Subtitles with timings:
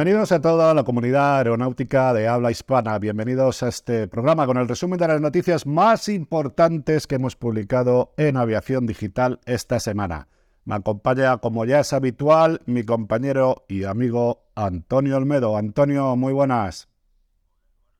[0.00, 2.98] Bienvenidos a toda la comunidad aeronáutica de habla hispana.
[2.98, 8.14] Bienvenidos a este programa con el resumen de las noticias más importantes que hemos publicado
[8.16, 10.28] en aviación digital esta semana.
[10.64, 15.58] Me acompaña, como ya es habitual, mi compañero y amigo Antonio Olmedo.
[15.58, 16.88] Antonio, muy buenas.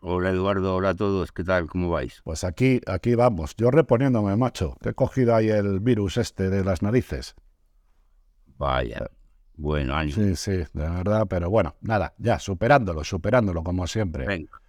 [0.00, 1.66] Hola Eduardo, hola a todos, ¿qué tal?
[1.66, 2.22] ¿Cómo vais?
[2.24, 6.64] Pues aquí, aquí vamos, yo reponiéndome, macho, que he cogido ahí el virus este de
[6.64, 7.34] las narices.
[8.56, 9.10] Vaya,
[9.60, 10.16] bueno, ánimo.
[10.16, 14.26] Sí, sí, de verdad, pero bueno, nada, ya, superándolo, superándolo, como siempre.
[14.26, 14.60] Venga, Va-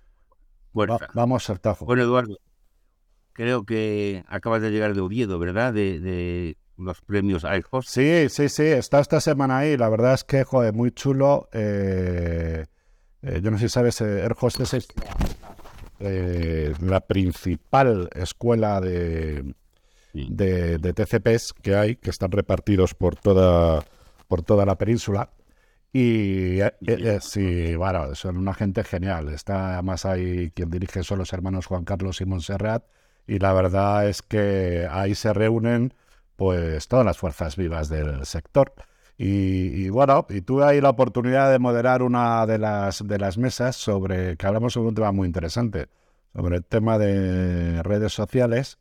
[0.73, 1.07] fuerza.
[1.13, 1.85] vamos al tajo.
[1.85, 2.37] Bueno, Eduardo,
[3.33, 5.73] creo que acabas de llegar de Oviedo, ¿verdad?
[5.73, 7.89] De, de los premios iHost.
[7.89, 9.77] Sí, sí, sí, está esta semana ahí.
[9.77, 11.47] La verdad es que, joder, muy chulo.
[11.53, 12.65] Eh,
[13.21, 14.87] eh, yo no sé si sabes, eh, Air Hostess es
[15.99, 19.53] eh, la principal escuela de,
[20.13, 20.27] Sí.
[20.29, 23.85] de, de TCPs que hay, que están repartidos por toda,
[24.31, 25.29] por toda la península.
[25.91, 29.27] Y eh, eh, sí, bueno, son una gente genial.
[29.27, 32.85] Está además ahí quien dirige son los hermanos Juan Carlos y Montserrat.
[33.27, 35.93] Y la verdad es que ahí se reúnen
[36.37, 38.73] pues todas las fuerzas vivas del sector.
[39.17, 43.37] Y, y, bueno, y tuve ahí la oportunidad de moderar una de las, de las
[43.37, 45.89] mesas sobre que hablamos sobre un tema muy interesante,
[46.33, 48.79] sobre el tema de redes sociales.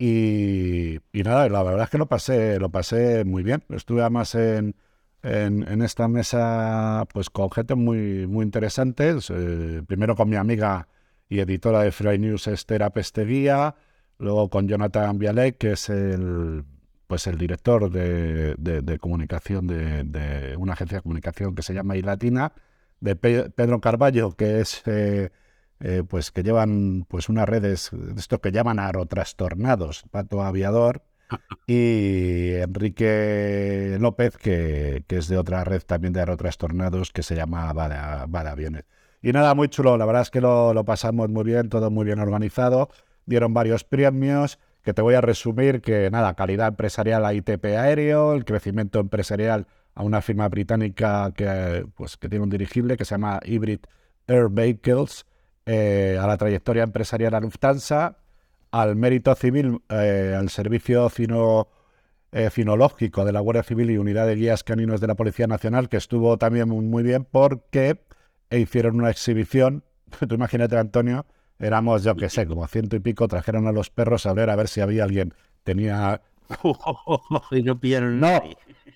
[0.00, 3.64] Y, nada, la verdad es que lo pasé, lo pasé muy bien.
[3.70, 4.76] Estuve además en,
[5.22, 9.16] en, esta mesa pues con gente muy, muy interesante.
[9.30, 10.88] Eh, primero con mi amiga
[11.28, 13.74] y editora de Fly News, Esther Pesteguía.
[14.18, 16.64] Luego con Jonathan Bialek, que es el,
[17.06, 21.96] pues el director de, de- comunicación de, de una agencia de comunicación que se llama
[21.96, 22.52] iLatina.
[23.00, 24.82] De Pe- Pedro Carballo, que es...
[24.86, 25.30] eh,
[25.80, 31.02] eh, pues que llevan pues unas redes, de esto que llaman aerotrastornados, Pato Aviador,
[31.66, 37.72] y Enrique López, que, que es de otra red también de aerotrastornados que se llama
[37.72, 38.84] Bada, Bada Aviones.
[39.20, 42.04] Y nada, muy chulo, la verdad es que lo, lo pasamos muy bien, todo muy
[42.04, 42.88] bien organizado,
[43.26, 48.32] dieron varios premios, que te voy a resumir, que nada, calidad empresarial a ITP Aéreo,
[48.32, 53.14] el crecimiento empresarial a una firma británica que, pues, que tiene un dirigible que se
[53.14, 53.80] llama Hybrid
[54.28, 55.26] Air Vehicles,
[55.70, 58.16] eh, a la trayectoria empresarial a Lufthansa,
[58.70, 61.68] al mérito civil, eh, al servicio fino,
[62.32, 65.90] eh, finológico de la Guardia Civil y unidad de guías caninos de la Policía Nacional,
[65.90, 68.00] que estuvo también muy, bien porque
[68.50, 69.84] hicieron una exhibición.
[70.26, 71.26] Tú imagínate, Antonio,
[71.58, 74.56] éramos, yo qué sé, como ciento y pico, trajeron a los perros a ver a
[74.56, 76.22] ver si había alguien, tenía
[77.50, 78.40] y no pillaron No.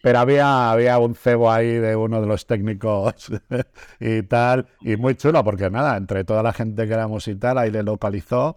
[0.03, 3.31] Pero había, había un cebo ahí de uno de los técnicos
[4.01, 7.57] y tal, y muy chulo, porque nada, entre toda la gente que éramos y tal,
[7.57, 8.57] ahí le localizó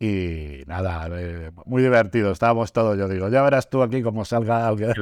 [0.00, 4.66] y nada, eh, muy divertido, estábamos todos, yo digo, ya verás tú aquí cómo salga
[4.66, 4.92] alguien,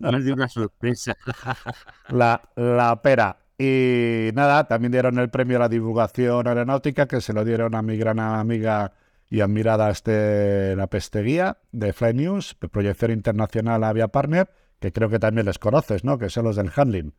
[0.00, 1.16] Más de una sorpresa.
[2.08, 3.38] la, la pera.
[3.58, 7.82] Y nada, también dieron el premio a la divulgación aeronáutica, que se lo dieron a
[7.82, 8.92] mi gran amiga
[9.28, 15.18] y admirada este, la pesteguía de Fly News, Proyección Internacional Avia Partner, que creo que
[15.18, 16.18] también les conoces, ¿no?
[16.18, 17.14] Que son los del handling.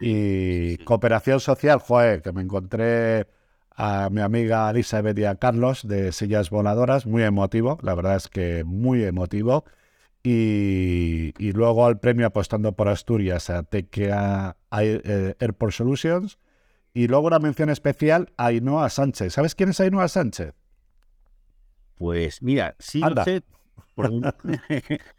[0.00, 0.84] Y Sí.
[0.84, 3.26] cooperación social, joder, que me encontré
[3.74, 8.28] a mi amiga Elizabeth y a Carlos de Sillas Voladoras, muy emotivo, la verdad es
[8.28, 9.64] que muy emotivo.
[10.22, 16.38] Y, y luego al premio apostando por Asturias a TKA eh, Airport Solutions.
[16.92, 19.32] Y luego una mención especial a Ainhoa Sánchez.
[19.34, 20.54] ¿Sabes quién es Ainhoa Sánchez?
[21.96, 23.22] Pues mira, sí Anda.
[23.22, 23.42] lo sé.
[23.94, 24.10] por-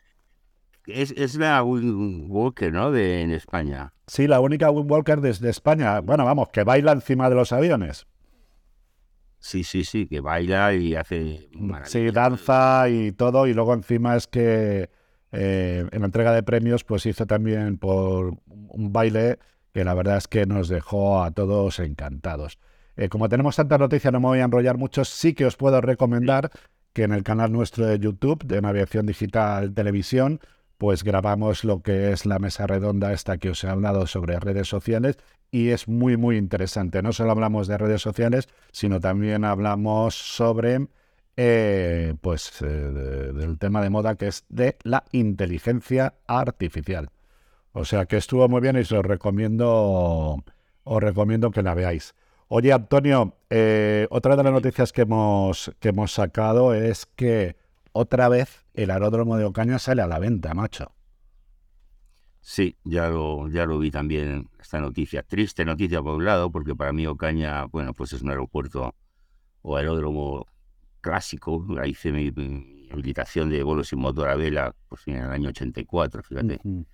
[0.94, 2.92] es, es la Win- Walker, ¿no?
[2.92, 3.94] De, en España.
[4.08, 6.00] Sí, la única windwalker desde España.
[6.02, 8.08] Bueno, vamos, que baila encima de los aviones.
[9.40, 12.14] Sí, sí, sí, que baila y hace Sí, maravillas.
[12.14, 13.48] danza y todo.
[13.48, 14.90] Y luego encima es que
[15.32, 19.40] eh, en la entrega de premios pues hizo también por un baile
[19.74, 22.60] que la verdad es que nos dejó a todos encantados.
[22.98, 25.06] Eh, como tenemos tantas noticias, no me voy a enrollar mucho.
[25.06, 26.52] Sí que os puedo recomendar
[26.92, 30.40] que en el canal nuestro de YouTube, de Naviación Digital Televisión,
[30.80, 34.68] pues grabamos lo que es la mesa redonda esta que os he hablado sobre redes
[34.70, 35.18] sociales
[35.52, 37.04] y es muy, muy interesante.
[37.04, 40.88] No solo hablamos de redes sociales, sino también hablamos sobre
[41.38, 47.10] eh, pues eh, de- del tema de moda que es de la inteligencia artificial.
[47.74, 50.44] O sea que estuvo muy bien y os recomiendo,
[50.84, 52.16] os recomiendo que la veáis.
[52.48, 57.56] Oye, Antonio, eh, otra de las noticias que hemos, que hemos sacado es que
[57.92, 60.94] otra vez el aeródromo de Ocaña sale a la venta, macho.
[62.42, 65.24] Sí, ya lo, ya lo vi también esta noticia.
[65.24, 68.96] Triste noticia por un lado, porque para mí Ocaña, bueno, pues es un aeropuerto
[69.62, 70.48] o aeródromo
[71.02, 71.66] clásico.
[71.80, 75.50] Ahí hice mi, mi habilitación de vuelos sin motor a vela pues, en el año
[75.50, 76.60] 84, fíjate.
[76.64, 76.86] Ujú.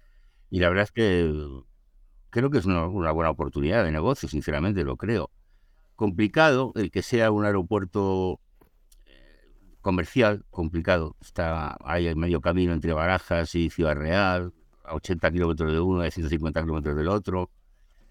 [0.49, 1.63] Y la verdad es que
[2.29, 5.31] creo que es una, buena oportunidad de negocio, sinceramente lo creo.
[5.95, 8.41] Complicado el que sea un aeropuerto
[9.85, 11.15] comercial, complicado.
[11.21, 14.51] Está ahí en medio camino entre Barajas y Ciudad Real,
[14.83, 17.51] a 80 kilómetros de uno a 150 kilómetros del otro.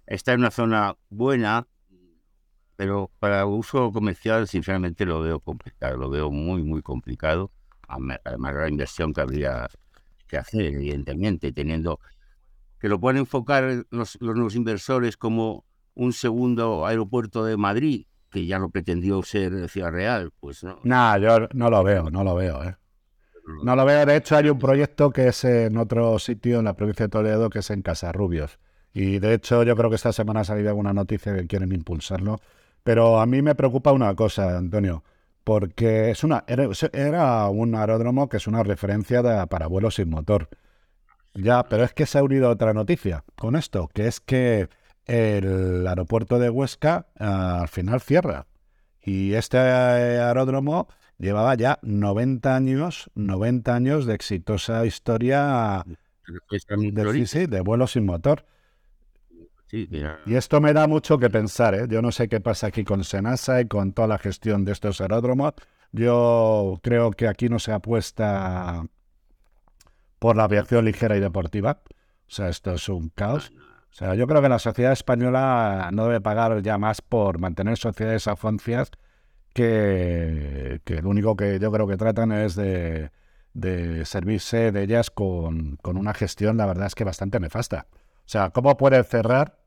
[0.07, 1.67] Está en una zona buena,
[2.77, 7.51] pero para uso comercial, sinceramente, lo veo complicado, lo veo muy, muy complicado.
[7.89, 8.21] Además,
[8.55, 9.69] la inversión que habría
[10.29, 11.99] que hacer, evidentemente, teniendo
[12.79, 18.59] que lo pueden enfocar los, nuevos inversores como un segundo aeropuerto de Madrid, que ya
[18.59, 20.81] no pretendió ser Ciudad Real, pues no.
[20.83, 22.77] No, yo no lo veo, no lo veo, ¿eh?
[23.63, 24.05] No lo veo.
[24.05, 27.49] De hecho, hay un proyecto que es en otro sitio en la provincia de Toledo,
[27.49, 28.59] que es en Casarrubios.
[28.93, 32.41] Y de hecho, yo creo que esta semana ha salido alguna noticia que quieren impulsarlo.
[32.83, 35.05] Pero a mí me preocupa una cosa, Antonio,
[35.45, 40.49] porque es una, era, un aeródromo que es una referencia para vuelos sin motor.
[41.35, 44.69] Ya, pero es que se ha unido otra noticia con esto, que es que
[45.07, 48.47] el aeropuerto de Huesca ah, al final cierra.
[49.03, 55.85] Y este aeródromo llevaba ya 90 años, 90 años de exitosa historia
[56.27, 58.47] de, de vuelos sin motor.
[60.27, 61.87] Y esto me da mucho que pensar, ¿eh?
[61.89, 65.01] Yo no sé qué pasa aquí con Senasa y con toda la gestión de estos
[65.01, 65.55] aeródromos.
[65.91, 68.87] Yo creo que aquí no se apuesta
[70.19, 71.83] por la aviación ligera y deportiva.
[72.27, 73.53] O sea, esto es un caos.
[73.95, 77.79] O sea, yo creo que la sociedad española no debe pagar ya más por mantener
[77.79, 78.91] sociedades afoncias
[79.53, 83.13] que, que lo único que yo creo que tratan es de,
[83.53, 87.87] de servirse de ellas con, con una gestión, la verdad es que bastante nefasta.
[87.93, 89.61] O sea, ¿cómo puede cerrar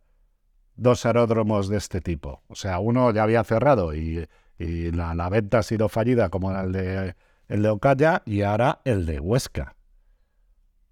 [0.76, 2.44] dos aeródromos de este tipo?
[2.50, 4.28] O sea, uno ya había cerrado y,
[4.60, 7.16] la, venta ha sido fallida como el de,
[7.48, 9.77] el de Ocaya y ahora el de Huesca.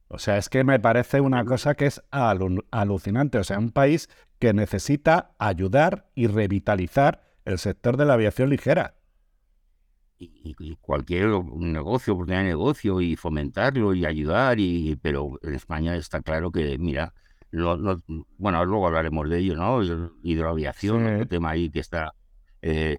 [0.07, 3.37] O sea, es que me parece una cosa que es alucinante.
[3.39, 4.09] O sea, un país
[4.39, 8.95] que necesita ayudar y revitalizar el sector de la aviación ligera.
[10.17, 16.21] Y, cualquier negocio, oportunidad de negocio y fomentarlo y ayudar, y, pero en España está
[16.21, 17.13] claro que, mira,
[18.37, 19.81] bueno, luego hablaremos de ello, ¿no?
[20.23, 22.13] Hidroaviación, el tema ahí que está
[22.61, 22.97] eh,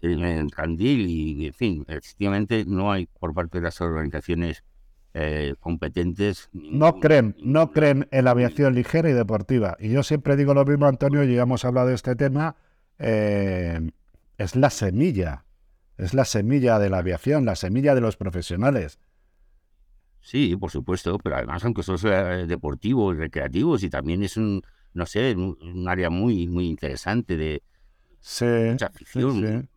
[0.00, 4.64] en Candil y, en fin, efectivamente no hay por parte de las organizaciones
[5.14, 6.48] eh, competentes.
[6.52, 9.76] No creen, no creen en la aviación ligera y deportiva.
[9.80, 12.56] Y yo siempre digo lo mismo, Antonio, y ya hemos hablado de este tema,
[12.98, 13.90] eh,
[14.36, 15.44] es la semilla,
[15.96, 18.98] es la semilla de la aviación, la semilla de los profesionales.
[20.20, 24.62] Sí, por supuesto, pero además aunque eso sea deportivo y recreativo, y también es un,
[24.92, 27.62] no sé, un, área muy, muy interesante de
[28.70, 29.68] mucha afición.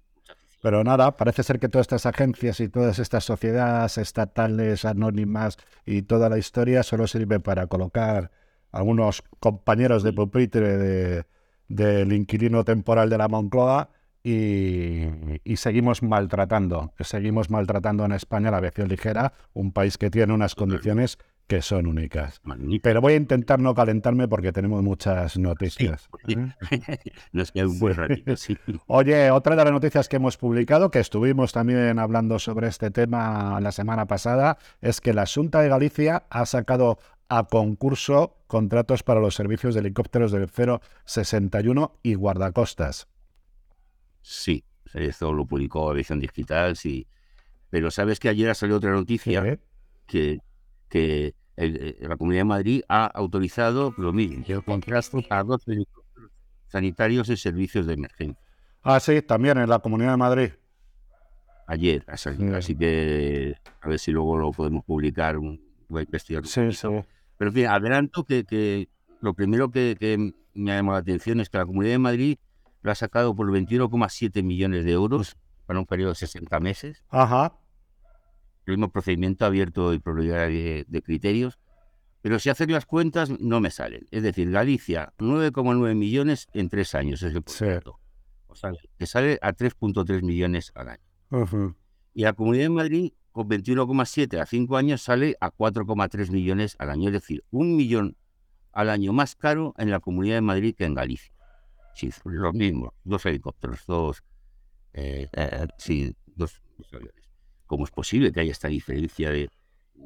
[0.62, 6.04] Pero nada, parece ser que todas estas agencias y todas estas sociedades estatales, anónimas y
[6.04, 8.32] toda la historia solo sirve para colocar
[8.72, 11.26] algunos compañeros de pupitre de,
[11.68, 13.90] del inquilino temporal de la Moncloa
[14.24, 15.08] y,
[15.56, 21.18] seguimos maltratando, seguimos maltratando en España la aviación ligera, un país que tiene unas condiciones
[21.52, 22.42] que son únicas.
[22.82, 26.10] Pero voy a intentar no calentarme porque tenemos muchas noticias.
[27.34, 28.36] Nos queda un buen ratito,
[28.88, 33.60] Oye, otra de las noticias que hemos publicado, que estuvimos también hablando sobre este tema
[33.60, 39.20] la semana pasada, es que la Junta de Galicia ha sacado a concurso contratos para
[39.20, 40.48] los servicios de helicópteros del
[41.04, 43.10] 061 y guardacostas.
[44.22, 47.08] Sí, esto lo publicó Aviación Digital, sí.
[47.70, 49.60] Pero sabes que ayer ha salido otra noticia
[50.08, 50.40] que,
[50.88, 55.64] que eh, la Comunidad de Madrid ha autorizado lo mismo, el contrato a dos
[56.68, 58.42] sanitarios en servicios de emergencia.
[58.84, 60.50] Ah, sí, también en la Comunidad de Madrid.
[61.68, 65.60] Ayer salido, así que a ver si luego lo podemos publicar, voy
[66.00, 66.46] a investigar.
[66.46, 66.88] Sí, sí.
[67.38, 68.90] Pero en fin, adelanto que, que
[69.22, 72.38] lo primero que, que me ha llamado la atención es que la Comunidad de Madrid
[72.82, 77.04] lo ha sacado por 21,7 millones de euros para un periodo de 60 meses.
[77.10, 77.54] Ajá.
[78.66, 81.60] El mismo procedimiento abierto y probabilidad de, criterios.
[82.22, 84.06] Pero si hacen las cuentas, no me salen.
[84.12, 88.00] Es decir, Galicia, 9,9 millones en tres años es el proyecto.
[88.48, 91.76] O sea, que sale a 3,3 millones al año.
[92.14, 96.92] Y la Comunidad de Madrid, con 21,7 a cinco años, sale a 4,3 millones al
[96.92, 97.08] año.
[97.08, 98.18] Es decir, un millón
[98.74, 101.34] al año más caro en la Comunidad de Madrid que en Galicia.
[101.94, 104.24] Sí, lo mismo, dos helicópteros, dos,
[104.94, 107.31] eh, eh, sí, dos, aviones.
[107.72, 109.50] ¿Cómo es posible que haya esta diferencia de,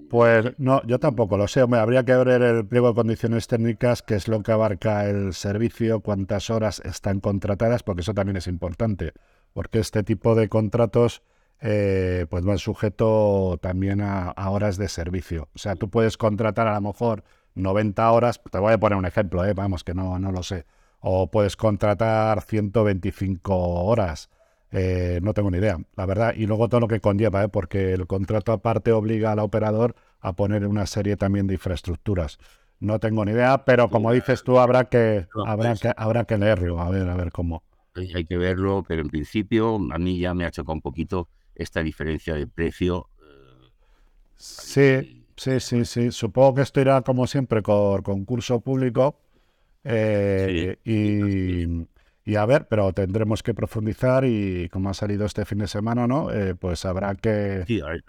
[0.08, 1.66] pues no, yo tampoco lo sé.
[1.66, 5.34] Me habría que ver el pliego de condiciones técnicas, que es lo que abarca el
[5.34, 9.14] servicio, cuántas horas están contratadas, porque eso también es importante,
[9.52, 11.24] porque este tipo de contratos
[11.60, 15.50] eh, pues van sujeto también a, horas de servicio.
[15.56, 17.24] O sea, tú puedes contratar a lo mejor
[17.56, 19.56] 90 horas, te voy a poner un ejemplo, ¿eh?
[19.56, 20.68] vamos, que no, no lo sé,
[21.00, 23.56] o puedes contratar 125
[23.86, 24.30] horas.
[24.78, 26.34] Eh, no tengo ni idea, la verdad.
[26.36, 27.48] Y luego todo lo que conlleva, ¿eh?
[27.48, 32.40] porque el contrato aparte obliga al operador a poner una serie también de infraestructuras.
[32.82, 36.82] No tengo ni idea, pero como dices tú, habrá que, habrá que, habrá que leerlo,
[36.82, 37.64] a ver, a ver cómo.
[37.96, 41.82] Hay que verlo, pero en principio a mí ya me ha chocado un poquito esta
[41.82, 43.08] diferencia de precio.
[43.22, 43.70] Eh,
[44.36, 46.12] sí, sí, sí, sí.
[46.12, 49.16] Supongo que esto irá como siempre con concurso público.
[49.86, 51.88] Eh, y,
[52.26, 56.08] y, a ver, pero tendremos que profundizar y como ha salido este fin de semana,
[56.08, 56.32] ¿no?
[56.32, 57.64] Eh, pues habrá que...
[57.68, 58.02] Sí, hay,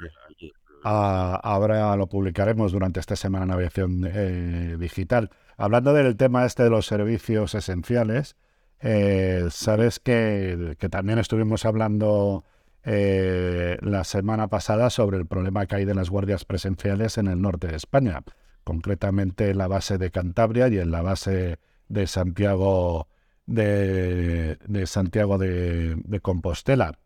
[0.83, 5.31] ahora lo publicaremos durante esta semana en aviación eh, digital.
[5.57, 8.37] Hablando del tema este de los servicios esenciales,
[8.81, 12.45] eh, sabes que, también estuvimos hablando
[12.85, 17.41] eh, la semana pasada sobre el problema que hay de las guardias presenciales en el
[17.41, 18.23] norte de España,
[18.63, 21.59] concretamente en la base de Cantabria y en la base
[21.89, 23.09] de Santiago
[23.47, 26.99] de, Santiago de, de Compostela.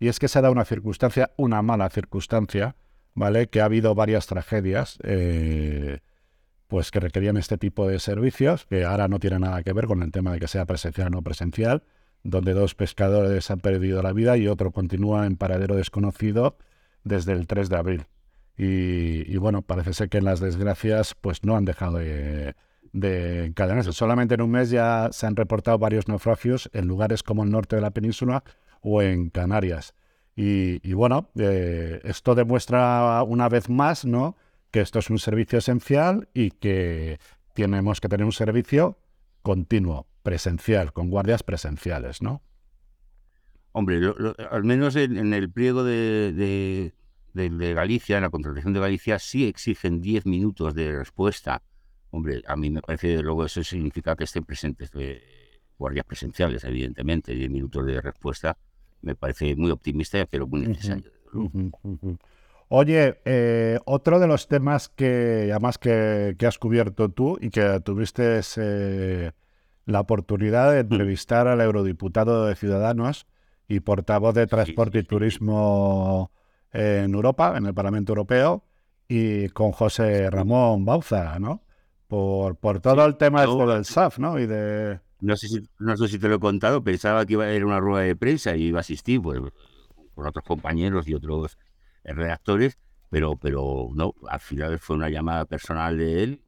[0.00, 2.74] Y es que se da una circunstancia, una mala circunstancia,
[3.14, 3.48] ¿vale?
[3.48, 6.00] Que ha habido varias tragedias, eh,
[6.68, 10.02] pues que requerían este tipo de servicios, que ahora no tiene nada que ver con
[10.02, 11.82] el tema de que sea presencial o no presencial,
[12.22, 16.56] donde dos pescadores han perdido la vida y otro continúa en paradero desconocido
[17.04, 18.06] desde el 3 de abril.
[18.56, 22.54] Y, bueno, parece ser que las desgracias pues no han dejado de,
[22.92, 23.92] de encadenarse.
[23.92, 27.76] Solamente en un mes ya se han reportado varios naufragios en lugares como el norte
[27.76, 28.42] de la península
[28.80, 29.94] o en Canarias.
[30.36, 34.36] Y, bueno, eh, esto demuestra una vez más, ¿no?
[34.70, 37.18] Que esto es un servicio esencial y que
[37.52, 38.98] tenemos que tener un servicio
[39.42, 42.42] continuo, presencial, con guardias presenciales, ¿no?
[43.72, 44.00] Hombre,
[44.50, 46.92] al menos en, el pliego de,
[47.34, 51.62] Galicia, en la contratación de Galicia, sí exigen 10 minutos de respuesta.
[52.10, 55.22] Hombre, a mí me parece, luego eso significa que estén presentes eh,
[55.78, 58.56] guardias presenciales, evidentemente, 10 minutos de respuesta
[59.02, 61.10] me parece muy optimista, pero muy necesario.
[62.68, 68.40] Oye, eh, otro de los temas que además que, has cubierto tú y que tuviste
[68.56, 69.32] eh,
[69.86, 70.92] la oportunidad de mm.
[70.92, 73.26] entrevistar al eurodiputado de Ciudadanos
[73.66, 76.30] y portavoz de Transporte y Turismo
[76.72, 78.64] en Europa, en el Parlamento Europeo,
[79.08, 81.64] y con José Ramón Bauza, ¿no?
[82.10, 84.36] Por, por todo el tema del SAF, ¿no?
[84.36, 84.98] Y de...
[85.20, 87.62] No sé, si, no sé si te lo he contado, pensaba que iba a ir
[87.62, 89.38] a una rueda de prensa y iba a asistir pues,
[90.16, 91.56] con otros compañeros y otros
[92.02, 92.78] redactores,
[93.10, 96.42] pero, pero no, al final fue una llamada personal de él.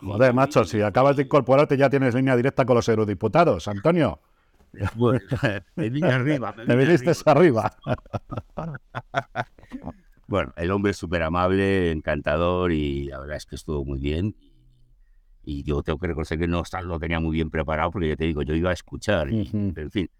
[0.00, 4.20] Joder, macho, si acabas de incorporarte ya tienes línea directa con los eurodiputados, Antonio.
[4.94, 5.20] Bueno,
[5.74, 6.54] me vine arriba.
[6.64, 7.76] Me, viniste arriba.
[10.28, 14.36] bueno, el hombre es súper amable, encantador y la verdad es que estuvo muy bien.
[15.44, 18.24] Y yo tengo que reconocer que no lo tenía muy bien preparado porque ya te
[18.24, 19.28] digo, yo iba a escuchar.
[19.28, 20.10] pero en fin,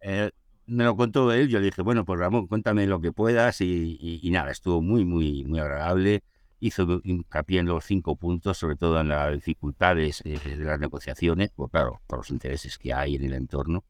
[0.00, 0.30] eh,
[0.66, 1.48] me lo contó él.
[1.48, 3.60] Yo le dije, bueno, pues Ramón, cuéntame lo que puedas.
[3.60, 6.22] Y, nada, estuvo muy, muy, muy agradable.
[6.60, 11.50] Hizo hincapié en los cinco puntos, sobre todo en las dificultades eh, de las negociaciones,
[11.54, 13.84] pues claro, por los intereses que hay en el entorno.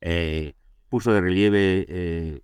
[0.00, 0.54] Eh,
[0.88, 2.42] puso de relieve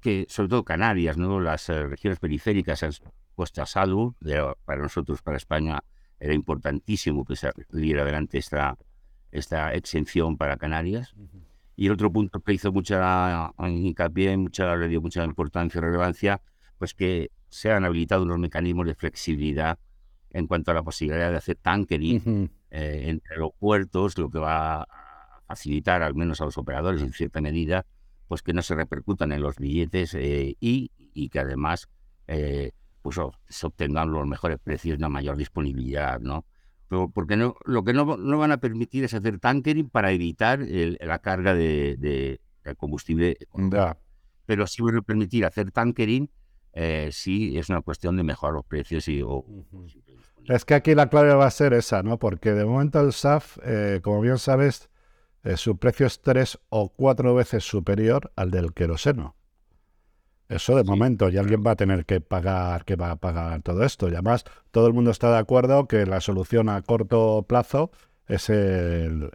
[0.00, 1.40] que, sobre todo Canarias, ¿no?
[1.40, 2.92] las regiones periféricas han
[3.34, 4.16] puesto a salvo,
[4.64, 5.80] para nosotros, para España,
[6.20, 8.76] era importantísimo que se diera adelante esta,
[9.32, 11.14] esta exención para Canarias.
[11.76, 16.42] Y el otro punto que hizo mucha hincapié, mucha, le dio mucha importancia y relevancia,
[16.78, 19.78] pues que se han habilitado unos mecanismos de flexibilidad
[20.30, 24.82] en cuanto a la posibilidad de hacer tankering eh, entre los puertos, lo que va
[24.82, 27.86] a facilitar al menos a los operadores en cierta medida,
[28.28, 31.88] pues que no se repercutan en los billetes eh, y, y, que además
[32.28, 32.70] eh,
[33.02, 33.16] pues
[33.48, 36.44] se obtengan los mejores precios y una mayor disponibilidad, ¿no?
[36.88, 40.60] Pero porque no, lo que no, no van a permitir es hacer tankering para evitar
[40.60, 42.40] la carga de, de,
[42.76, 43.38] combustible.
[44.46, 46.28] Pero sí van a permitir hacer tankering
[46.72, 49.24] eh, si es una cuestión de mejorar los precios y...
[50.48, 52.18] es que aquí la clave va a ser esa, ¿no?
[52.18, 54.90] Porque de momento el SAF, eh, como bien sabes,
[55.42, 59.36] eh, su precio es tres o cuatro veces superior al del queroseno.
[60.50, 63.84] Eso de momento, y alguien va a tener que pagar, que va a pagar todo
[63.84, 64.08] esto.
[64.08, 67.92] Y además, todo el mundo está de acuerdo que la solución a corto plazo
[68.26, 69.30] es el,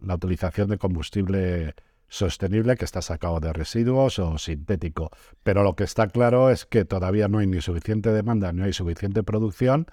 [0.00, 1.74] la utilización de combustible
[2.06, 5.10] sostenible que está sacado de residuos o sintético.
[5.42, 8.72] Pero lo que está claro es que todavía no hay ni suficiente demanda, ni hay
[8.72, 9.86] suficiente producción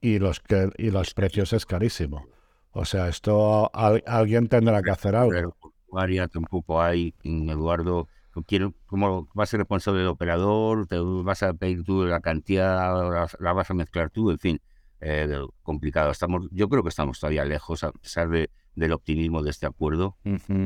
[0.00, 2.26] y los, que, y los precios es carísimo.
[2.72, 5.56] O sea, esto alguien tendrá que hacer algo.
[6.32, 8.08] tampoco hay, Eduardo
[8.42, 13.28] quiero, cómo vas a ser responsable del operador, te vas a pedir tú la cantidad,
[13.40, 14.60] la, vas a mezclar tú, en fin.
[15.00, 15.28] eh,
[15.62, 16.10] complicado.
[16.10, 20.16] Estamos, yo creo que estamos todavía lejos, a pesar de, del optimismo de este acuerdo.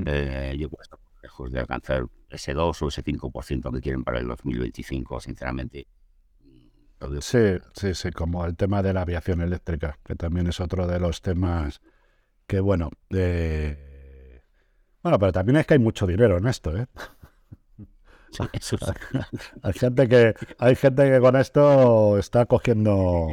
[0.07, 4.05] eh, yo creo que estamos lejos de alcanzar ese 2 o ese 5% que quieren
[4.05, 5.87] para el 2025, sinceramente.
[7.21, 7.39] Sí,
[7.75, 11.23] sí, sí, como el tema de la aviación eléctrica, que también es otro de los
[11.23, 11.81] temas
[12.47, 14.43] que, bueno, eh...
[15.03, 16.87] bueno, pero también es que hay mucho dinero en esto, ¿eh?
[18.31, 18.93] Sí, eso sí.
[19.63, 23.27] hay gente que hay gente que con esto está cogiendo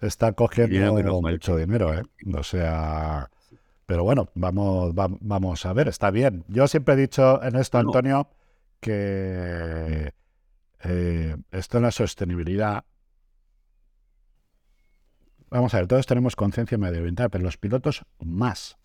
[0.00, 2.02] está cogiendo mucho dinero, ¿eh?
[2.34, 3.30] O sea,
[3.86, 6.44] pero bueno, vamos va- vamos a ver, está bien.
[6.48, 7.78] Yo siempre he dicho en esto.
[7.78, 8.28] Antonio,
[8.80, 10.12] que
[10.84, 12.84] eh, esto en la sostenibilidad
[15.50, 18.76] Vamos a ver, todos tenemos conciencia medioambiental, pero los pilotos más.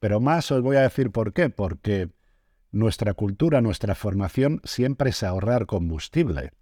[0.00, 1.50] Pero más os voy a decir por qué.
[1.50, 2.10] Porque
[2.72, 6.52] nuestra cultura, nuestra formación siempre es ahorrar combustible.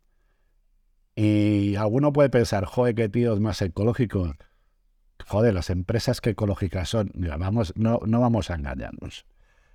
[1.14, 4.32] Y alguno puede pensar, joder, qué tíos más ecológicos.
[5.26, 9.26] Joder, las empresas que ecológicas son, vamos, no, no vamos a engañarnos.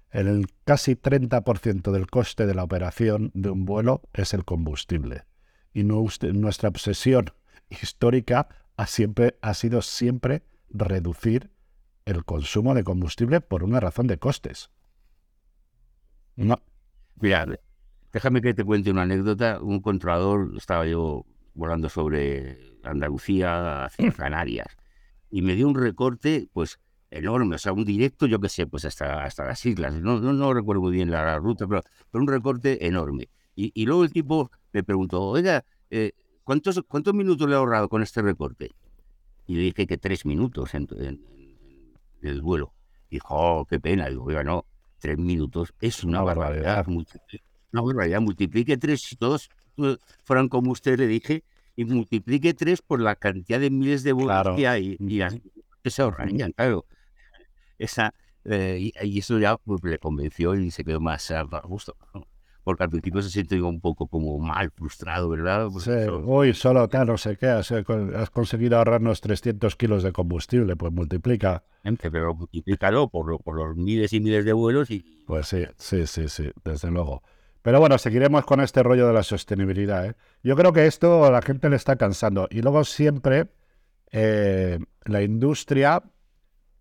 [0.09, 5.25] El casi 30% del coste de la operación de un vuelo es el combustible.
[5.73, 7.31] Y nues- nuestra obsesión
[7.69, 11.51] histórica ha, siempre, ha sido siempre reducir
[12.05, 14.69] el consumo de combustible por una razón de costes.
[16.35, 16.57] No,
[17.21, 17.47] Mira,
[18.13, 19.59] déjame que te cuente una anécdota.
[19.61, 21.25] Un controlador, estaba yo
[21.55, 24.67] volando sobre Andalucía hacia Canarias
[25.31, 26.79] y me dio un recorte, pues
[27.11, 29.95] enorme, o sea, un directo, yo qué sé, pues hasta, hasta las islas.
[29.95, 33.29] No, no, no recuerdo muy bien la, la ruta, pero, pero un recorte enorme.
[33.55, 36.13] Y, y luego el tipo me preguntó, oiga, eh,
[36.43, 38.71] ¿cuántos, ¿cuántos minutos le he ahorrado con este recorte?
[39.47, 42.73] Y le dije que tres minutos en, en- en- en el vuelo.
[43.09, 44.07] Dijo, oh, qué pena.
[44.09, 44.65] Digo, oiga, no,
[45.05, 46.75] tres minutos es una, Una barbaridad.
[46.85, 47.19] barbaridad.
[47.71, 48.21] Una barbaridad.
[48.21, 49.49] Multiplique tres, si todos
[50.23, 51.43] fueran como usted le dije,
[51.75, 54.55] y multiplique tres por la cantidad de miles de Claro.
[54.55, 54.97] que hay.
[54.99, 55.41] Y así
[55.83, 56.85] que se ahorrarían, claro.
[57.77, 58.13] Esa,
[58.45, 61.95] eh, y, y eso ya pues, le convenció y se quedó más a gusto.
[62.65, 65.69] Porque al principio se siente un poco como mal, frustrado, ¿verdad?
[65.71, 67.85] Pues Sí, eso- uy, solo tal, no sé qué, has, eh,
[68.17, 71.63] has conseguido ahorrarnos 300 kilos de combustible, pues multiplica.
[72.11, 76.05] pero multiplícalo por, lo- por los miles y miles de vuelos y Pues sí, sí,
[76.07, 77.21] sí, sí, desde luego.
[77.61, 80.05] Pero bueno, seguiremos con este rollo de la sostenibilidad.
[80.07, 80.15] ¿eh?
[80.43, 82.47] Yo creo que esto a la gente le está cansando.
[82.51, 83.47] Y luego siempre
[84.11, 86.03] eh, la industria,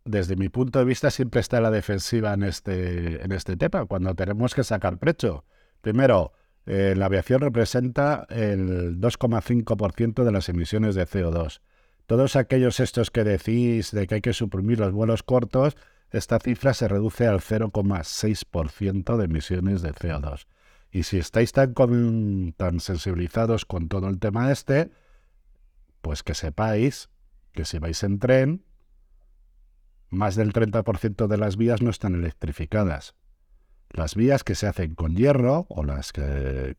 [0.05, 3.87] desde mi punto de vista, siempre está en la defensiva en este, en este tema,
[3.87, 5.45] cuando tenemos que sacar precho.
[5.85, 6.33] Primero,
[6.65, 11.61] eh, la aviación representa el 2,5% de las emisiones de CO2.
[12.07, 15.77] Todos aquellos estos que decís de que hay que suprimir los vuelos cortos,
[16.11, 20.47] esta cifra se reduce al 0,6% de emisiones de CO2.
[20.91, 21.75] Y si estáis tan,
[22.57, 24.91] tan sensibilizados con todo el tema este,
[26.01, 27.11] pues que sepáis
[27.53, 28.65] que si vais en tren,
[30.09, 33.15] más del 30% de las vías no están electrificadas.
[33.95, 36.13] Las vías que se hacen con hierro, o las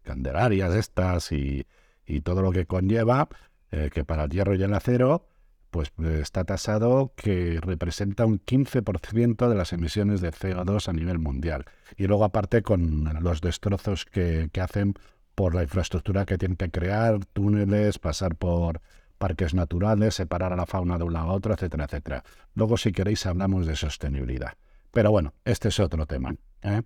[0.04, 1.66] candelarias estas y,
[2.06, 3.30] y todo lo que conlleva,
[3.72, 5.26] eh, que para el hierro y el acero,
[5.72, 11.18] pues eh, está tasado que representa un 15% de las emisiones de CO2 a nivel
[11.20, 11.66] mundial.
[11.96, 14.96] Y luego aparte con los destrozos que, que hacen
[15.36, 18.82] por la infraestructura que tienen que crear, túneles, pasar por
[19.18, 22.24] parques naturales, separar a la fauna de un lado a otro, etcétera, etcétera.
[22.56, 24.54] Luego, si queréis, hablamos de sostenibilidad.
[24.92, 26.36] Pero bueno, este es otro tema.
[26.62, 26.82] ¿eh?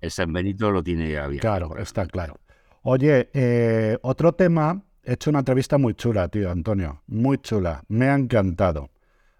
[0.00, 1.46] El San Benito lo tiene abierto.
[1.46, 2.38] Claro, está claro.
[2.82, 8.08] Oye, eh, otro tema, he hecho una entrevista muy chula, tío, Antonio, muy chula, me
[8.08, 8.90] ha encantado.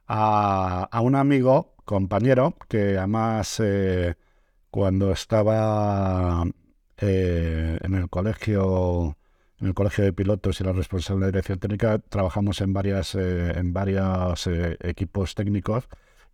[0.07, 4.15] A, a un amigo, compañero, que además eh,
[4.71, 6.45] cuando estaba
[6.99, 9.17] eh, en el colegio,
[9.59, 13.59] en el colegio de pilotos y la responsable de dirección técnica, trabajamos en varias, eh,
[13.59, 14.49] en varios
[14.81, 15.89] equipos técnicos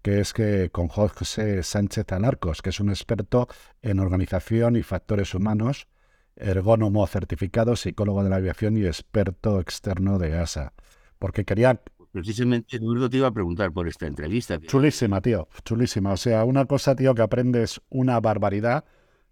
[0.06, 3.48] que es que con José Sánchez Alarcos, que es un experto
[3.82, 5.88] en organización y factores humanos,
[6.36, 10.74] ergónomo certificado, psicólogo de la aviación y experto externo de ASA.
[11.18, 11.82] Porque quería...
[12.12, 14.60] Precisamente, Eduardo te iba a preguntar por esta entrevista.
[14.60, 16.12] Chulísima, tío, chulísima.
[16.12, 18.84] O sea, una cosa, tío, que aprendes una barbaridad.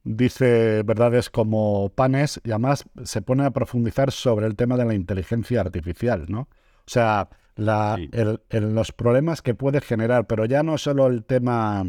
[0.03, 4.95] Dice verdades como panes y además se pone a profundizar sobre el tema de la
[4.95, 6.41] inteligencia artificial, ¿no?
[6.41, 8.09] O sea, la, Sí.
[8.13, 11.85] el- el- los problemas que puede generar, pero ya no solo el tema,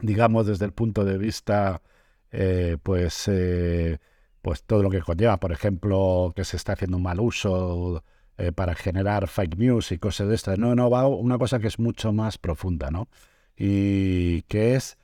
[0.00, 1.82] digamos, desde el punto de vista,
[2.32, 3.98] eh, pues, eh,
[4.42, 8.02] pues todo lo que conlleva, por ejemplo, que se está haciendo un mal uso
[8.38, 10.58] eh, para generar fake news y cosas de estas.
[10.58, 13.08] No, no, va una cosa que es mucho más profunda, ¿no?
[13.56, 14.96] Y que es,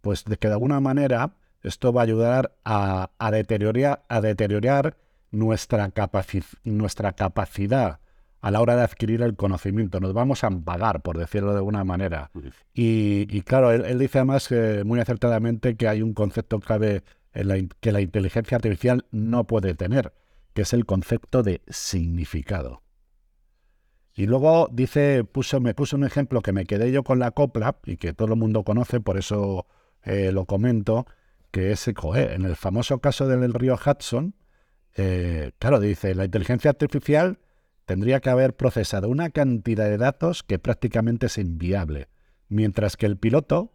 [0.00, 4.96] pues, de que de alguna manera esto va a ayudar a, a deteriorar, a deteriorar
[5.30, 8.00] nuestra, capaci- nuestra capacidad
[8.44, 10.00] a la hora de adquirir el conocimiento.
[10.00, 12.30] Nos vamos a pagar, por decirlo de alguna manera.
[12.74, 14.50] Y, claro, él, dice además
[14.84, 19.72] muy acertadamente que hay un concepto clave en la, que la inteligencia artificial no puede
[19.72, 20.12] tener,
[20.52, 22.82] que es el concepto de significado.
[24.12, 27.78] Y luego dice, puso, me puso un ejemplo que me quedé yo con la copla
[27.86, 29.66] y que todo el mundo conoce, por eso
[30.02, 31.06] eh, lo comento,
[31.50, 34.34] que es, en el famoso caso del río Hudson,
[34.96, 37.38] eh, claro, dice, la inteligencia artificial
[37.84, 42.08] tendría que haber procesado una cantidad de datos que prácticamente es inviable,
[42.48, 43.72] mientras que el piloto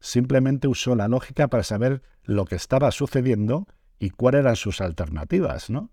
[0.00, 3.66] simplemente usó la lógica para saber lo que estaba sucediendo
[3.98, 5.90] y cuáles eran sus alternativas, ¿no?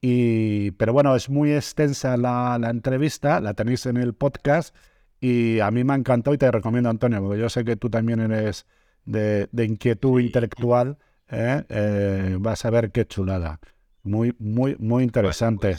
[0.00, 4.74] Y, pero bueno, es muy extensa la, entrevista, la tenéis en el podcast
[5.20, 7.90] y a mí me ha encantado y te recomiendo, Antonio, porque yo sé que tú
[7.90, 8.66] también eres
[9.04, 11.64] de, inquietud intelectual, ¿eh?
[11.68, 13.58] Eh, vas a ver qué chulada.
[14.04, 15.76] Muy, muy, muy interesante.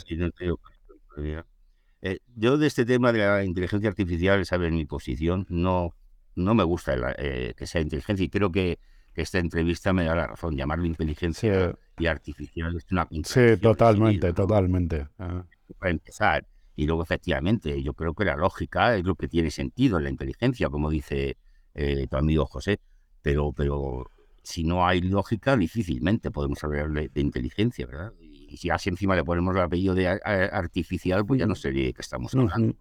[2.02, 5.94] Eh, yo de este tema de la inteligencia artificial, sabes mi posición, no,
[6.34, 8.78] no me gusta eh, que sea inteligencia y creo que,
[9.16, 10.56] esta entrevista me da la razón.
[10.56, 15.08] Llamarlo inteligencia y artificial es una Sí, totalmente, totalmente.
[15.18, 15.44] Ah.
[15.78, 16.46] Para empezar.
[16.74, 20.10] Y luego, efectivamente, yo creo que la lógica es lo que tiene sentido en la
[20.10, 21.36] inteligencia, como dice
[21.74, 22.80] eh, tu amigo José.
[23.20, 24.06] Pero, pero
[24.42, 28.12] si no hay lógica, difícilmente podemos hablar de, inteligencia, ¿verdad?
[28.50, 31.92] Y si así encima le ponemos el apellido de artificial, pues ya no sé de
[31.92, 32.74] qué estamos hablando.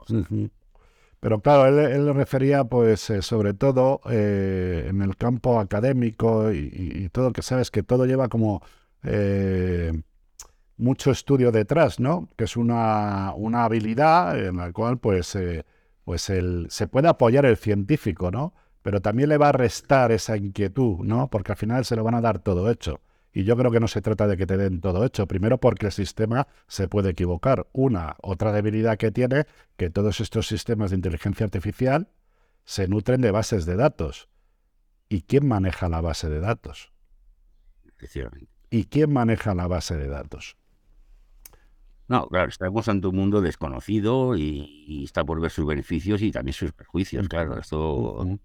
[1.19, 7.09] Pero claro, él, él refería pues eh, sobre todo eh, en el campo académico y,
[7.09, 8.61] todo, que sabes que todo lleva como
[9.03, 10.01] eh,
[10.77, 12.29] mucho estudio detrás, ¿no?
[12.37, 15.37] Que es una, una habilidad en la cual pues,
[16.05, 18.53] pues el, se puede apoyar el científico, ¿no?
[18.81, 21.29] Pero también le va a restar esa inquietud, ¿no?
[21.29, 23.01] Porque al final se lo van a dar todo hecho.
[23.31, 25.27] Y yo creo que no se trata de que te den todo hecho.
[25.27, 27.67] Primero porque el sistema se puede equivocar.
[27.73, 29.45] Una, otra debilidad que tiene,
[29.77, 32.09] que todos estos sistemas de inteligencia artificial
[32.65, 34.29] se nutren de bases de datos.
[35.09, 36.91] ¿Y quién maneja la base de datos?
[38.69, 40.57] ¿Y quién maneja la base de datos?
[42.07, 46.53] No, claro, estamos ante un mundo desconocido y, está por ver sus beneficios y también
[46.53, 47.59] sus perjuicios, claro.
[47.59, 48.39] Esto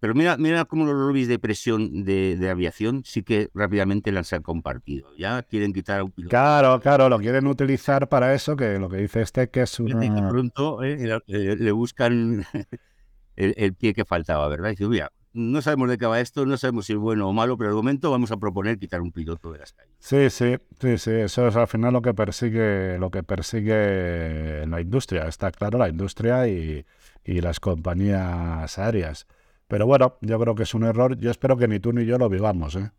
[0.00, 4.42] pero mira, mira cómo los lobbies de presión de, aviación sí que rápidamente las han
[4.42, 5.14] compartido.
[5.16, 6.30] Ya quieren quitar a un piloto.
[6.30, 10.00] Claro, claro, lo quieren utilizar para eso, que lo que dice este que es una...
[10.00, 12.46] De pronto eh, le, buscan
[13.36, 14.68] el, pie que faltaba, ¿verdad?
[14.68, 17.34] Y dice, mira, no sabemos de qué va esto, no sabemos si es bueno o
[17.34, 19.94] malo, pero de momento vamos a proponer quitar un piloto de las calles.
[19.98, 24.80] Sí, sí, sí, sí, eso es al final lo que persigue, lo que persigue la
[24.80, 26.86] industria, está claro, la industria y,
[27.22, 29.26] y las compañías aéreas.
[29.70, 31.16] Pero bueno, yo creo que es un error.
[31.16, 32.90] Yo espero que ni tú ni yo lo vivamos, ¿eh?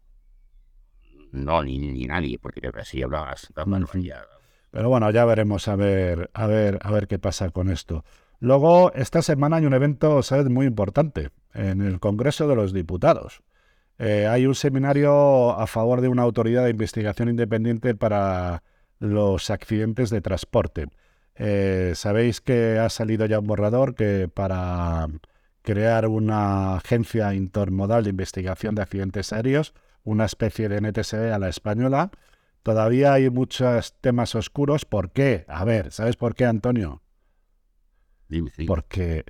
[1.34, 3.51] No, ni, ni nadie, porque así hablabas.
[4.71, 8.05] Pero bueno, ya veremos a ver, a ver, a ver qué pasa con esto.
[8.39, 10.49] Luego, esta semana hay un evento, ¿sabes?
[10.49, 13.41] Muy importante en el Congreso de los Diputados.
[13.99, 18.63] Eh, hay un seminario a favor de una autoridad de investigación independiente para
[18.99, 20.88] los accidentes de transporte.
[21.36, 25.07] Eh, Sabéis que ha salido ya un borrador que para
[25.62, 31.50] crear una agencia intermodal de investigación de accidentes aéreos, una especie de NTSB a la
[31.50, 32.12] española.
[32.63, 34.86] Todavía hay muchos temas oscuros.
[34.86, 35.45] ¿Por qué?
[35.47, 37.02] A ver, ¿sabes por qué, Antonio?
[38.65, 39.26] Porque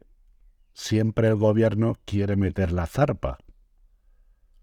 [0.74, 3.38] siempre el gobierno quiere meter la zarpa.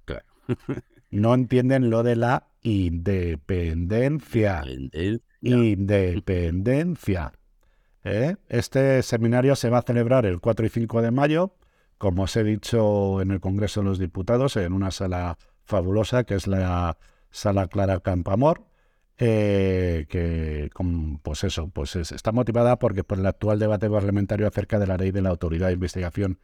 [0.05, 0.27] Claro.
[1.11, 4.65] no entienden lo de la independencia.
[5.41, 7.33] Independencia.
[8.05, 8.37] ¿Eh?
[8.49, 11.55] Este seminario se va a celebrar el 4 y 5 de mayo,
[11.99, 16.35] como os he dicho en el Congreso de los Diputados, en una sala fabulosa que
[16.35, 16.97] es la
[17.31, 18.65] Sala Clara Campamor,
[19.19, 20.71] eh, que
[21.23, 25.11] pues eso, pues está motivada porque por el actual debate parlamentario acerca de la ley
[25.11, 26.39] de la Autoridad de Investigación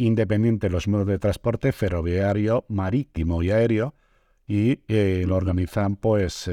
[0.00, 3.96] Independiente de los modos de transporte ferroviario, marítimo y aéreo,
[4.46, 6.48] y eh, lo organizan pues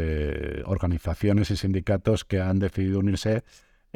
[0.66, 3.44] organizaciones y sindicatos que han decidido unirse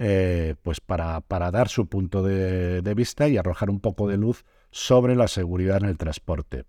[0.02, 4.46] eh, pues para, para, dar su punto de, vista y arrojar un poco de luz
[4.72, 6.64] sobre la seguridad en el transporte.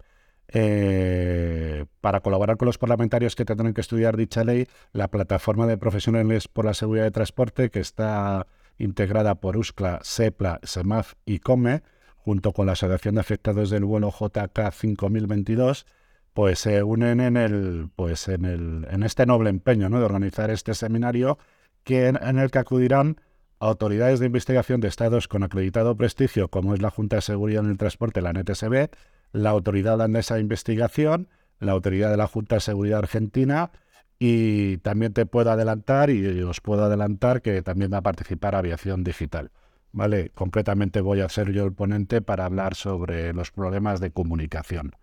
[0.49, 5.79] Eh, para colaborar con los parlamentarios que tendrán que estudiar dicha ley, la plataforma de
[5.79, 11.85] profesionales por la seguridad de transporte, que está integrada por USCLA, SEPLA, SEMAF y COME,
[12.17, 15.87] junto con la Asociación de Afectados del Vuelo JK 5022,
[16.33, 20.01] pues se unen en el, pues en el, en este noble empeño ¿no?
[20.01, 21.39] de organizar este seminario
[21.85, 23.21] que en, el que acudirán
[23.59, 27.71] autoridades de investigación de estados con acreditado prestigio, como es la Junta de Seguridad en
[27.71, 28.89] el Transporte, la NTSB,
[29.33, 33.71] la Autoridad Holandesa de Investigación, la Autoridad de la Junta de Seguridad Argentina
[34.19, 39.03] y también te puedo adelantar y os puedo adelantar que también va a participar Aviación
[39.03, 39.51] Digital.
[39.93, 40.31] ¿Vale?
[40.35, 44.95] Concretamente voy a ser yo el ponente para hablar sobre los problemas de comunicación.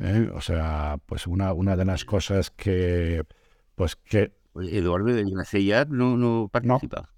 [0.00, 0.30] ¿eh?
[0.32, 3.24] O sea, pues una, una de las cosas que,
[3.74, 4.37] pues que...
[4.62, 7.10] Eduardo de la CIA no, no participa.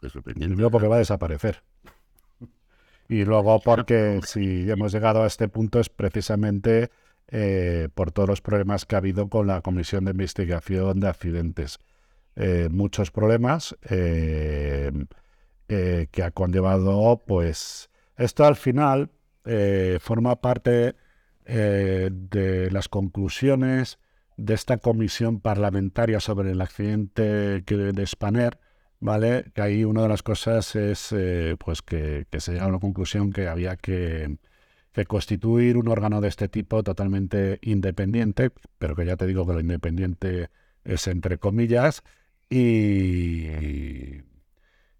[0.00, 0.22] No.
[0.22, 1.62] Primero porque va a desaparecer.
[3.08, 6.90] Y luego porque si hemos llegado a este punto es precisamente
[7.28, 11.78] eh, por todos los problemas que ha habido con la Comisión de Investigación de Accidentes.
[12.36, 14.92] Eh, muchos problemas que
[16.22, 19.10] ha conllevado, pues, esto al final
[19.46, 20.96] eh, forma parte
[21.46, 23.98] eh, de las conclusiones
[24.40, 28.58] de esta comisión parlamentaria sobre el accidente de Spanair,
[28.98, 29.44] ¿vale?
[29.54, 33.32] Que ahí una de las cosas es eh, pues que, se llega a una conclusión
[33.32, 34.38] que había que,
[35.06, 39.60] constituir un órgano de este tipo totalmente independiente, pero que ya te digo que lo
[39.60, 40.50] independiente
[40.84, 42.02] es entre comillas,
[42.50, 43.46] y,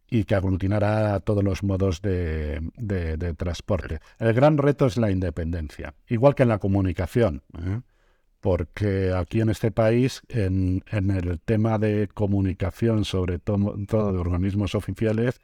[0.09, 4.01] y que aglutinará todos los modos de, transporte.
[4.19, 7.81] El gran reto es la independencia, igual que en la comunicación, ¿eh?
[8.41, 15.41] Porque aquí en este país, en, el tema de comunicación, sobre todo, de organismos oficiales,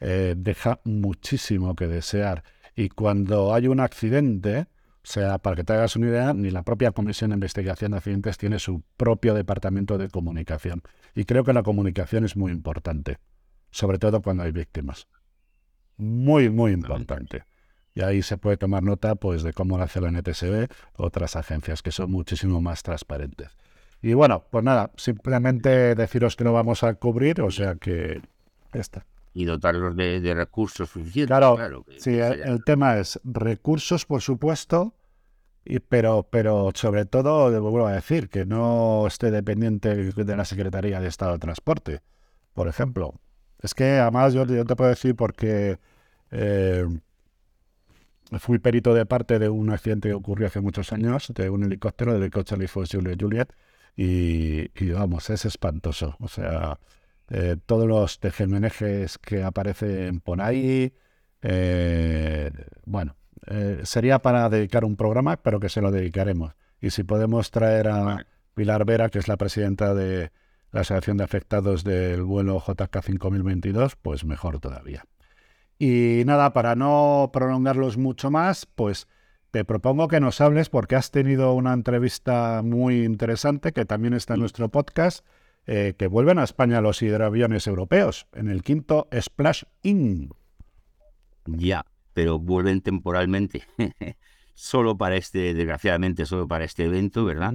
[0.00, 2.44] eh, deja muchísimo que desear.
[2.76, 4.66] Y cuando hay un accidente,
[5.02, 7.98] o sea, para que te hagas una idea, ni la propia Comisión de Investigación de
[7.98, 10.82] Accidentes tiene su propio departamento de comunicación.
[11.14, 13.18] Y creo que la comunicación es muy importante
[13.74, 15.08] sobre todo cuando hay víctimas.
[15.96, 17.44] Muy, muy importante.
[17.94, 21.80] Y ahí se puede tomar nota pues, de cómo lo hace la NTSB, otras agencias
[21.80, 23.56] que son muchísimo más transparentes.
[24.02, 28.20] Y bueno, pues nada, simplemente deciros que no vamos a cubrir, o sea que
[28.72, 29.06] está.
[29.32, 31.28] Y dotarlos de, recursos suficientes.
[31.28, 34.92] Claro, sí, el, tema es recursos, por supuesto,
[35.64, 41.00] y, pero, pero sobre todo, vuelvo a decir, que no esté dependiente de la Secretaría
[41.00, 42.00] de Estado de Transporte,
[42.52, 43.14] por ejemplo.
[43.60, 45.78] Es que además yo, te puedo decir porque
[46.30, 46.86] eh,
[48.38, 52.12] fui perito de parte de un accidente que ocurrió hace muchos años, de un helicóptero,
[52.12, 53.52] del helicóptero Juliet Juliet,
[53.96, 56.16] y, vamos, es espantoso.
[56.20, 56.78] O sea,
[57.30, 60.92] eh, todos los tejemenejes que aparecen por ahí,
[61.42, 62.50] eh,
[62.84, 63.16] bueno,
[63.82, 66.54] sería para dedicar un programa, pero que se lo dedicaremos.
[66.80, 70.30] Y si podemos traer a Pilar Vera, que es la presidenta de,
[70.74, 75.04] la Asociación de Afectados del vuelo JK 5022, pues mejor todavía.
[75.78, 79.08] Y nada, para no prolongarlos mucho más, pues
[79.50, 84.34] te propongo que nos hables porque has tenido una entrevista muy interesante que también está
[84.34, 85.24] en nuestro podcast,
[85.66, 90.30] eh, que vuelven a España los hidroaviones europeos en el quinto Splash In.
[91.46, 93.64] Ya, pero vuelven temporalmente,
[94.54, 97.54] solo para este, desgraciadamente, solo para este evento, ¿verdad?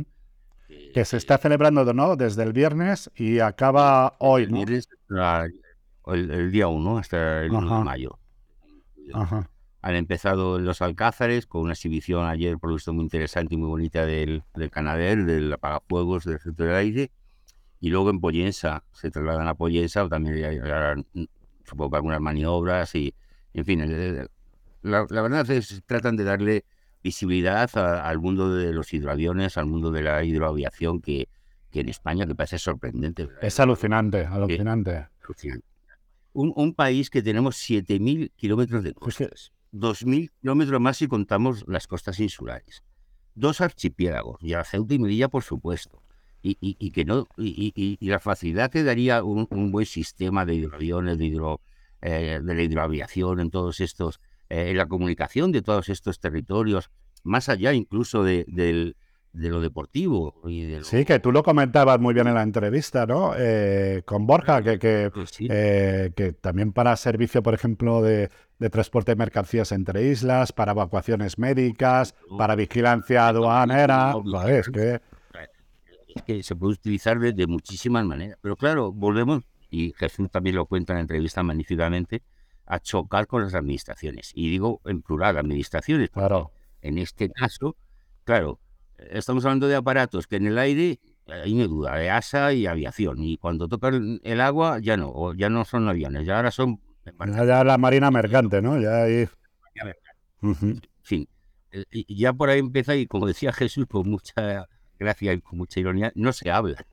[0.93, 2.15] que se está celebrando ¿no?
[2.15, 4.47] desde el viernes y acaba hoy.
[6.13, 8.19] El, día 1 hasta el 1 de mayo.
[9.81, 13.69] Han empezado los Alcázares con una exhibición ayer, por lo visto, muy interesante y muy
[13.69, 17.11] bonita del, del del apagafuegos del centro del aire.
[17.79, 21.05] Y luego en Pollensa, se trasladan a Pollensa, también
[21.63, 23.15] supongo que algunas maniobras y,
[23.53, 24.27] en fin,
[24.81, 26.65] la, la verdad es que tratan de darle
[27.01, 31.29] visibilidad al mundo de los hidroaviones, al mundo de la hidroaviación que,
[31.71, 33.29] que en España me parece sorprendente.
[33.41, 35.07] Es alucinante, alucinante.
[36.41, 41.85] Un, un, país que tenemos 7.000 kilómetros de costas, 2.000 kilómetros más si contamos las
[41.85, 42.83] costas insulares,
[43.35, 46.01] dos archipiélagos, y a Ceuta y Melilla, por supuesto.
[46.41, 50.55] Y, y, que no y, y, la facilidad que daría un, un buen sistema de
[50.55, 51.59] hidroaviones, de, hidro,
[52.01, 56.89] eh, de la hidroaviación en todos estos eh, la comunicación de todos estos territorios,
[57.23, 58.95] más allá incluso de,
[59.33, 60.35] lo deportivo.
[60.47, 63.33] Y Sí, que tú lo comentabas muy bien en la entrevista, ¿no?
[63.37, 68.29] Eh, con Borja, que, que, pues eh, que, también para servicio, por ejemplo, de,
[68.71, 74.15] transporte de mercancías entre islas, para evacuaciones médicas, para vigilancia aduanera.
[74.47, 75.01] es que...
[76.25, 78.37] que se puede utilizar de, de muchísimas maneras.
[78.41, 82.23] Pero claro, volvemos, y Jesús también lo cuenta en la entrevista magníficamente,
[82.65, 84.31] a chocar con las administraciones.
[84.35, 86.11] Y digo en plural, administraciones.
[86.11, 86.51] Claro.
[86.81, 87.75] En este caso,
[88.23, 88.59] claro,
[89.09, 93.23] estamos hablando de aparatos que en el aire, hay no duda, de asa y aviación.
[93.23, 96.79] Y cuando tocan el agua, ya no, o ya no son aviones, ya ahora son...
[97.05, 98.79] Ya, la marina mercante, ¿no?
[98.79, 99.27] Ya ahí...
[100.41, 101.27] En fin,
[101.71, 105.79] eh, ya por ahí empieza y como decía Jesús, con mucha gracia y con mucha
[105.79, 106.85] ironía, no se habla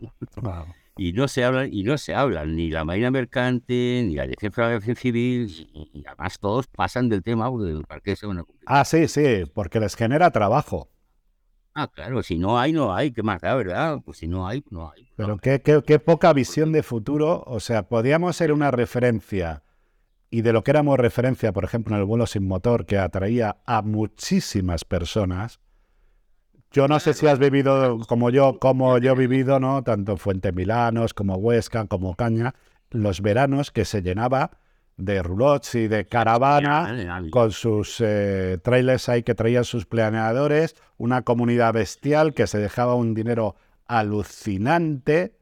[0.96, 4.62] y no se hablan, y no se hablan ni la Marina Mercante, ni la Defensa
[4.62, 8.14] de la Defensa Civil, y, además todos pasan del tema del parque
[8.64, 10.88] Ah, sí, sí, porque les genera trabajo.
[11.78, 14.00] Ah, claro, si no hay, no hay, qué más da, ¿verdad?
[14.02, 15.10] Pues si no hay, no hay.
[15.14, 17.44] Pero qué, qué, qué poca visión de futuro.
[17.46, 19.62] O sea, podíamos ser una referencia
[20.30, 23.58] y de lo que éramos referencia, por ejemplo, en el vuelo sin motor, que atraía
[23.66, 25.60] a muchísimas personas.
[26.72, 29.82] Yo no sé si has vivido como yo, como yo he vivido, ¿no?
[29.82, 32.54] Tanto Fuente Milanos como Huesca, como Caña,
[32.88, 34.52] los veranos que se llenaba
[34.96, 41.22] de roulots y de caravana con sus eh, trailers ahí que traían sus planeadores, una
[41.22, 43.56] comunidad bestial que se dejaba un dinero
[43.86, 45.36] alucinante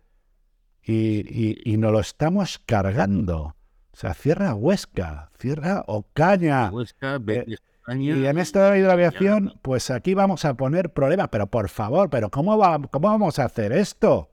[0.82, 3.54] y, y nos lo estamos cargando.
[3.92, 6.70] O sea, cierra Huesca, cierra Ocaña.
[6.70, 7.56] Huesca, eh,
[7.96, 12.30] y en esta de aviación, pues aquí vamos a poner problemas, pero por favor, pero
[12.30, 14.30] ¿cómo, va, cómo vamos a hacer esto?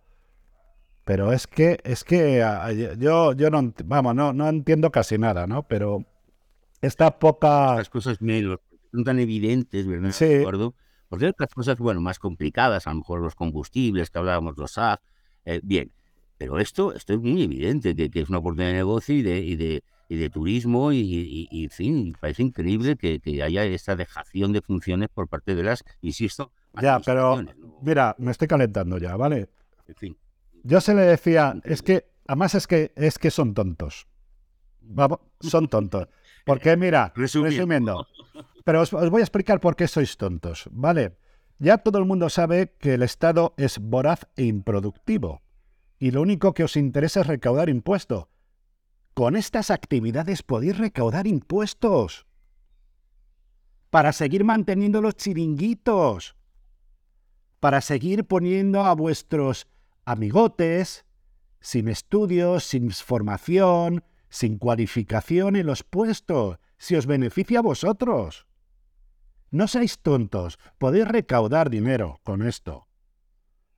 [1.04, 2.44] Pero es que, es que
[3.00, 5.64] yo, yo no, vamos, no, no entiendo casi nada, ¿no?
[5.64, 6.06] Pero
[6.82, 7.76] esta poca...
[7.76, 8.60] Las cosas menos,
[8.92, 10.12] son tan evidentes, ¿verdad?
[10.12, 10.44] Sí.
[11.10, 14.72] Porque hay otras cosas, bueno, más complicadas, a lo mejor los combustibles que hablábamos, los
[14.72, 15.02] SAF,
[15.44, 15.92] eh, bien,
[16.38, 19.56] pero esto, esto es muy evidente, que, es una oportunidad de negocio y de, y
[19.58, 24.54] de, y de turismo, y, y, en fin, parece increíble que, que, haya esta dejación
[24.54, 27.44] de funciones por parte de las, insisto, ya, pero
[27.82, 29.50] mira, me estoy calentando ya, ¿vale?
[29.88, 30.18] En fin.
[30.64, 34.08] Yo se le decía, es que, además es que, es que son tontos.
[34.82, 36.08] Vamos, son tontos.
[36.46, 38.08] Porque mira, resumiendo,
[38.66, 41.18] pero os, os voy a explicar por qué sois tontos, ¿vale?
[41.60, 45.42] Ya todo el mundo sabe que el Estado es voraz e improductivo
[46.02, 48.26] y lo único que os interesa es recaudar impuestos.
[49.14, 52.26] Con estas actividades podéis recaudar impuestos
[53.92, 56.36] para seguir manteniendo los chiringuitos,
[57.60, 59.68] para seguir poniendo a vuestros
[60.12, 61.06] amigotes
[61.60, 68.48] sin estudios, sin formación, sin cualificación en los puestos, si os beneficia a vosotros.
[69.52, 72.88] No seáis tontos, podéis recaudar dinero con esto.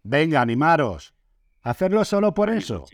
[0.03, 1.13] Venga, animaros,
[1.63, 2.85] ¿Hacerlo solo por eso?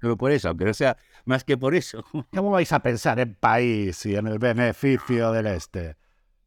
[0.00, 2.04] Solo por eso, aunque no sea más que por eso.
[2.32, 5.96] ¿Cómo vais a pensar en país y en el beneficio del este?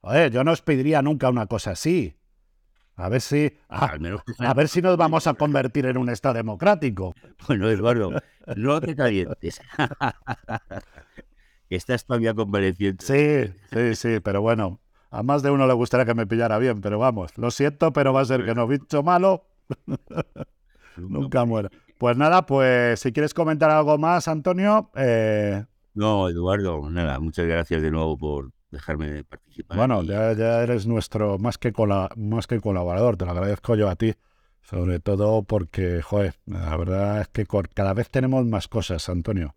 [0.02, 2.16] Oye, yo no os pediría nunca una cosa así.
[2.98, 3.54] A ver si.
[3.70, 7.14] A, ver si nos vamos a convertir en un Estado democrático.
[7.48, 8.12] Bueno, Eduardo,
[8.56, 9.62] no te calientes.
[11.70, 13.06] Estás todavía convaleciente.
[13.06, 14.80] Sí, sí, sí, pero bueno.
[15.10, 18.12] A más de uno le gustaría que me pillara bien, pero vamos, lo siento, pero
[18.12, 19.48] va a ser que no bicho malo.
[20.98, 21.70] Nunca muere.
[21.98, 24.92] Pues nada, pues si quieres comentar algo más, Antonio.
[24.96, 29.78] Eh, no, Eduardo, nada, muchas gracias de nuevo por dejarme participar.
[29.78, 30.32] Bueno, ya,
[30.64, 31.74] eres nuestro más que,
[32.16, 34.16] más que colaborador, te lo agradezco yo a ti.
[34.62, 39.56] Sobre todo porque, joder, la verdad es que cada vez tenemos más cosas, Antonio.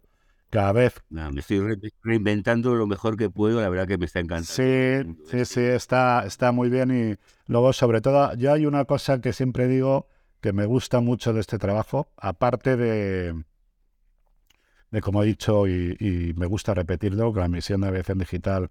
[0.51, 1.03] Cada vez.
[1.09, 1.61] me estoy
[2.03, 4.53] reinventando lo mejor que puedo, la verdad que me está encantando.
[4.53, 6.90] Sí, sí, sí, está, está muy bien.
[6.90, 10.07] Y luego, sobre todo, yo hay una cosa que siempre digo
[10.40, 13.44] que me gusta mucho de este trabajo, aparte de,
[14.90, 18.70] de como he dicho y, me gusta repetirlo, que la misión de aviación digital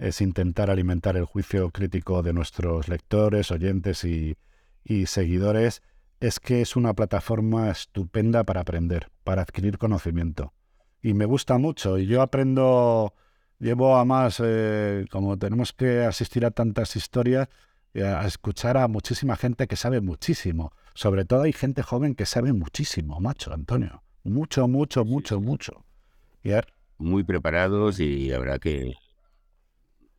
[0.00, 4.36] es intentar alimentar el juicio crítico de nuestros lectores, oyentes y,
[4.82, 5.82] y seguidores,
[6.20, 10.54] es que es una plataforma estupenda para aprender, para adquirir conocimiento.
[11.02, 13.12] Y me gusta mucho y yo aprendo,
[13.58, 17.48] llevo a más, eh, como tenemos que asistir a tantas historias,
[17.92, 20.72] eh, a escuchar a muchísima gente que sabe muchísimo.
[20.94, 24.02] Sobre todo hay gente joven que sabe muchísimo, macho, Antonio.
[24.24, 25.84] Mucho, mucho, mucho, mucho.
[26.96, 28.94] Muy preparados y verdad que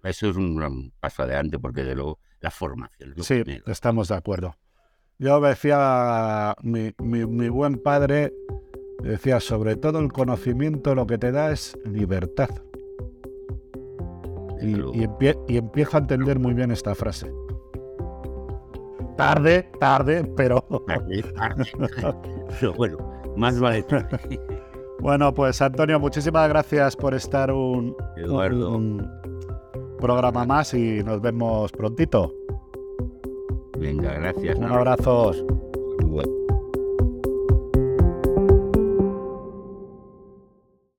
[0.04, 3.14] eso es un gran paso adelante porque de luego la formación.
[3.22, 4.56] sí, estamos de acuerdo.
[5.20, 8.34] Yo decía, mi, mi, buen padre
[9.04, 12.50] decía, sobre todo el conocimiento lo que te da es libertad.
[14.60, 15.08] Y, y,
[15.48, 17.32] y empiezo a entender muy bien esta frase.
[19.16, 20.66] Tarde, tarde, pero.
[22.60, 22.98] pero bueno,
[23.38, 23.86] más vale
[25.00, 27.96] Bueno, pues Antonio, muchísimas gracias por estar un,
[30.02, 32.34] programa más y nos vemos prontito.
[33.78, 34.58] Venga, gracias.
[34.58, 35.32] Un abrazo.